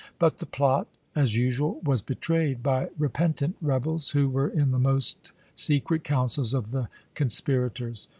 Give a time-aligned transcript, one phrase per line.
[0.17, 5.29] But the plot, as usual, was betrayed by repentant rebels who were in the most
[5.53, 8.07] secret councils of the conspira tors.